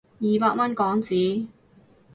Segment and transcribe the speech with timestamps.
[0.19, 1.45] 二百蚊港紙